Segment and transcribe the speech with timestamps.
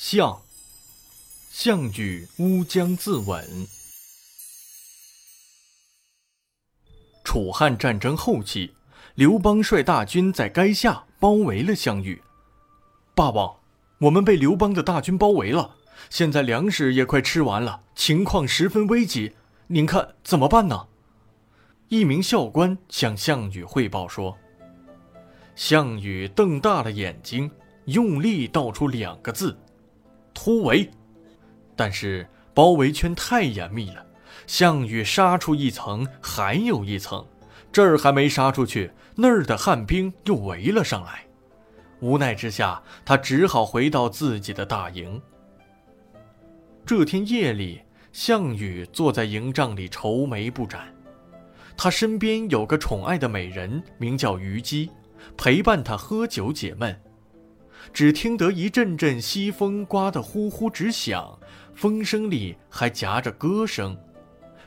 [0.00, 0.42] 项
[1.50, 3.42] 项羽乌江自刎。
[7.24, 8.72] 楚汉战争后期，
[9.16, 12.22] 刘邦率大军在垓下包围了项羽。
[13.12, 13.56] 霸王，
[13.98, 15.74] 我们被刘邦的大军包围了，
[16.08, 19.34] 现在粮食也快吃完了，情况十分危急，
[19.66, 20.86] 您看怎么办呢？
[21.88, 24.38] 一名校官向项羽汇报说。
[25.56, 27.50] 项羽瞪大了眼睛，
[27.86, 29.58] 用力道出两个字。
[30.40, 30.88] 突围，
[31.74, 32.24] 但是
[32.54, 34.06] 包围圈太严密了，
[34.46, 37.26] 项羽杀出一层还有一层，
[37.72, 41.24] 这儿还没杀出去，那儿的汉兵又围了上来。
[41.98, 45.20] 无奈之下，他只好回到自己的大营。
[46.86, 47.82] 这天夜里，
[48.12, 50.94] 项羽坐在营帐里愁眉不展，
[51.76, 54.88] 他身边有个宠爱的美人，名叫虞姬，
[55.36, 56.96] 陪伴他喝酒解闷。
[57.92, 61.38] 只听得一阵阵西风刮得呼呼直响，
[61.74, 63.96] 风声里还夹着歌声，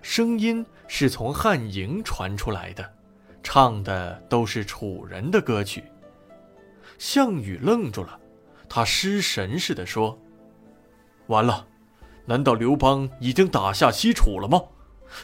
[0.02, 2.94] 声音是从汉营传出来的，
[3.42, 5.84] 唱的都是楚人的歌曲。
[6.98, 8.20] 项羽愣住了，
[8.68, 10.20] 他失神似的说
[11.28, 11.66] ：“完了，
[12.26, 14.62] 难道刘邦已经打下西楚了吗？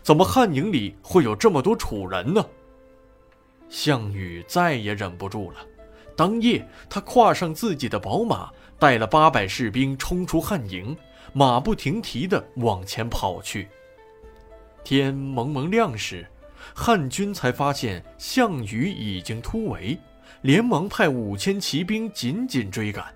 [0.01, 2.45] 怎么汉营里会有这么多楚人呢？”
[3.69, 5.57] 项羽再也忍不住了。
[6.17, 10.97] 当夜，他跨上自己的宝马，带了八百士兵冲出汉营，
[11.31, 13.69] 马不停蹄地往前跑去。
[14.83, 16.27] 天蒙蒙亮时，
[16.73, 19.95] 汉军才发现项羽已经突围，
[20.41, 23.13] 连忙派五千骑兵紧紧追赶。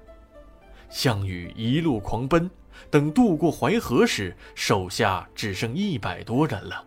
[0.92, 2.48] 项羽一路狂奔，
[2.92, 6.86] 等渡过淮河时，手下只剩一百多人了。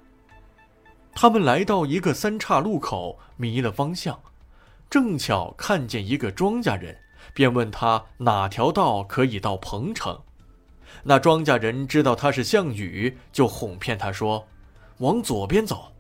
[1.13, 4.17] 他们来到一个三岔路口，迷了方向。
[4.95, 6.97] 正巧看见一个庄稼人，
[7.33, 10.23] 便问他哪条道可以到彭城。
[11.03, 14.47] 那庄稼人知道他是项羽，就哄骗他说
[14.99, 15.91] ：“往左边走。”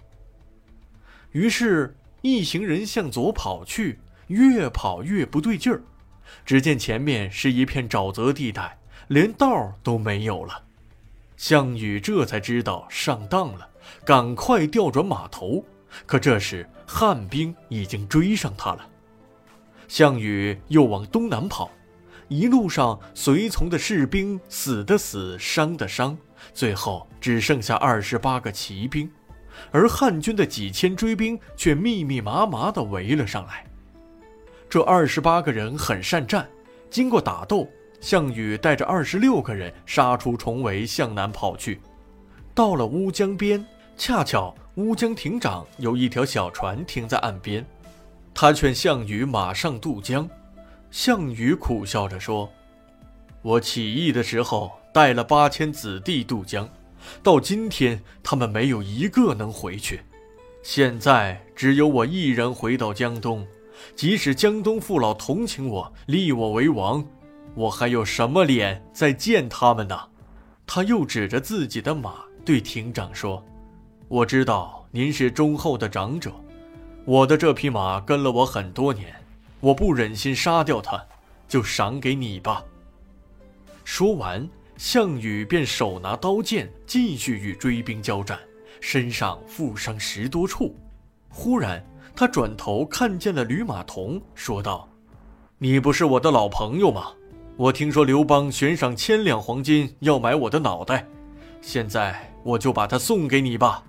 [1.32, 5.82] 于是，一行人向左跑去，越跑越不对劲儿。
[6.46, 8.78] 只见前面是一片沼泽地带，
[9.08, 10.62] 连道都没有了。
[11.36, 13.68] 项羽这才知道上当了，
[14.04, 15.64] 赶快调转马头。
[16.06, 18.88] 可这时，汉兵已经追上他了。
[19.86, 21.70] 项羽又往东南跑，
[22.28, 26.16] 一路上随从的士兵死的死，伤的伤，
[26.52, 29.10] 最后只剩下二十八个骑兵，
[29.70, 33.64] 而汉军的几千追兵却密密麻麻地围了上来。
[34.68, 36.48] 这二十八个人很善战，
[36.90, 37.68] 经过打斗，
[38.00, 41.80] 项羽带着二十六个人杀出重围，向南跑去。
[42.54, 43.64] 到了乌江边，
[43.96, 44.54] 恰巧。
[44.76, 47.64] 乌江亭长有一条小船停在岸边，
[48.34, 50.28] 他劝项羽马上渡江。
[50.90, 52.50] 项羽苦笑着说
[53.40, 56.68] ：“我起义的时候带了八千子弟渡江，
[57.22, 60.00] 到今天他们没有一个能回去。
[60.64, 63.46] 现在只有我一人回到江东，
[63.94, 67.06] 即使江东父老同情我，立我为王，
[67.54, 70.08] 我还有什么脸再见他们呢？”
[70.66, 73.40] 他又指着自己的马对亭长说。
[74.08, 76.30] 我知道您是忠厚的长者，
[77.06, 79.14] 我的这匹马跟了我很多年，
[79.60, 81.02] 我不忍心杀掉它，
[81.48, 82.62] 就赏给你吧。
[83.82, 88.38] 说完，项羽便手拿刀剑继续与追兵交战，
[88.80, 90.76] 身上负伤十多处。
[91.30, 91.84] 忽然，
[92.14, 94.86] 他转头看见了吕马童，说道
[95.58, 97.12] ：“你不是我的老朋友吗？
[97.56, 101.06] 我听说刘邦悬赏千两黄金要买我的脑袋，
[101.62, 103.82] 现在我就把它送给你吧。”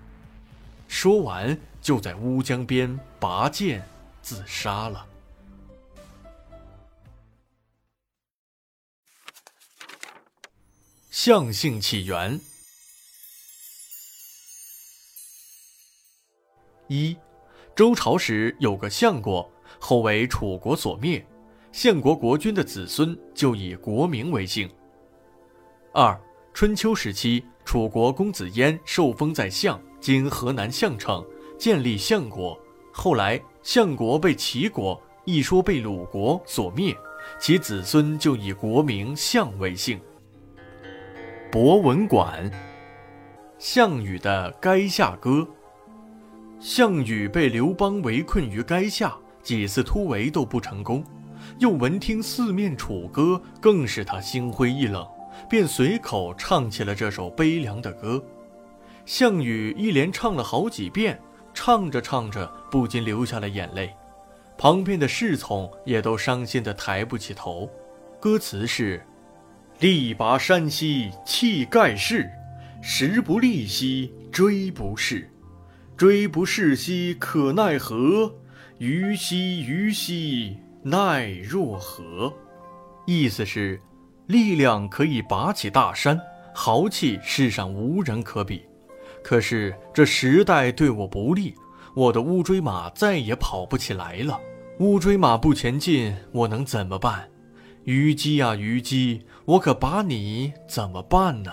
[1.06, 3.88] 说完，就在乌江边拔剑
[4.24, 5.06] 自杀了。
[11.12, 12.42] 象姓起源：
[16.88, 17.16] 一，
[17.76, 19.48] 周朝时有个相国，
[19.80, 21.24] 后为楚国所灭，
[21.72, 24.68] 相国国君的子孙就以国名为姓。
[25.94, 26.20] 二，
[26.52, 29.80] 春秋时期，楚国公子嫣受封在相。
[30.06, 31.26] 今河南项城
[31.58, 32.56] 建立相国，
[32.92, 36.96] 后来相国被齐国，一说被鲁国所灭，
[37.40, 40.00] 其子孙就以国名项为姓。
[41.52, 42.52] 博文馆，
[43.58, 45.48] 项羽的垓下歌。
[46.60, 51.04] 项羽被刘邦围困于垓下，几次突围都不成功，
[51.58, 55.04] 又闻听四面楚歌，更使他心灰意冷，
[55.50, 58.24] 便随口唱起了这首悲凉的歌。
[59.06, 61.20] 项羽一连唱了好几遍，
[61.54, 63.96] 唱着唱着，不禁流下了眼泪，
[64.58, 67.70] 旁边的侍从也都伤心的抬不起头。
[68.20, 69.06] 歌词是
[69.80, 72.28] ：“力拔山兮气盖世，
[72.82, 75.30] 时不利兮骓不逝，
[75.96, 78.34] 骓不逝兮可奈何？
[78.80, 82.34] 虞兮虞兮奈若何？
[83.06, 83.80] 意思是，
[84.26, 86.20] 力量可以拔起大山，
[86.56, 88.66] 豪气世上无人可比。
[89.28, 91.56] 可是这时代对我不利，
[91.96, 94.40] 我的乌骓马再也跑不起来了。
[94.78, 97.28] 乌骓马不前进，我能怎么办？
[97.86, 101.52] 虞姬啊虞姬，我可把你怎么办呢？